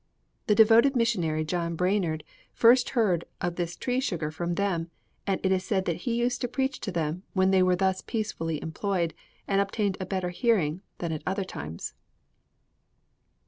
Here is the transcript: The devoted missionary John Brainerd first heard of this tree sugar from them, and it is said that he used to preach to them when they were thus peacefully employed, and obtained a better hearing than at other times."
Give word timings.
The 0.47 0.55
devoted 0.55 0.95
missionary 0.95 1.45
John 1.45 1.75
Brainerd 1.75 2.23
first 2.55 2.89
heard 2.97 3.23
of 3.39 3.55
this 3.55 3.75
tree 3.75 3.99
sugar 3.99 4.31
from 4.31 4.55
them, 4.55 4.89
and 5.27 5.39
it 5.43 5.51
is 5.51 5.63
said 5.63 5.85
that 5.85 5.97
he 6.07 6.15
used 6.15 6.41
to 6.41 6.47
preach 6.47 6.79
to 6.79 6.91
them 6.91 7.21
when 7.33 7.51
they 7.51 7.61
were 7.61 7.75
thus 7.75 8.01
peacefully 8.01 8.59
employed, 8.63 9.13
and 9.47 9.61
obtained 9.61 9.97
a 9.99 10.07
better 10.07 10.31
hearing 10.31 10.81
than 10.97 11.11
at 11.11 11.21
other 11.27 11.43
times." 11.43 11.93